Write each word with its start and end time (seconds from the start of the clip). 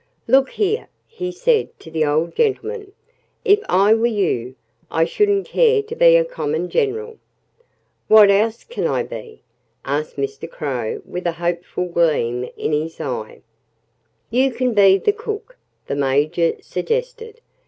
"Look 0.27 0.49
here," 0.49 0.87
he 1.05 1.31
said 1.31 1.77
to 1.79 1.91
the 1.91 2.03
old 2.03 2.35
gentleman, 2.35 2.91
"if 3.45 3.59
I 3.69 3.93
were 3.93 4.07
you 4.07 4.55
I 4.89 5.05
shouldn't 5.05 5.45
care 5.45 5.83
to 5.83 5.95
be 5.95 6.15
a 6.15 6.25
common 6.25 6.71
general." 6.71 7.19
"What 8.07 8.31
else 8.31 8.63
can 8.63 8.87
I 8.87 9.03
be?" 9.03 9.43
asked 9.85 10.15
Mr. 10.15 10.49
Crow 10.49 11.03
with 11.05 11.27
a 11.27 11.33
hopeful 11.33 11.85
gleam 11.85 12.49
in 12.57 12.71
his 12.71 12.99
eye. 12.99 13.41
"You 14.31 14.49
can 14.49 14.73
be 14.73 14.97
the 14.97 15.13
cook," 15.13 15.59
the 15.85 15.95
Major 15.95 16.55
suggested. 16.61 17.39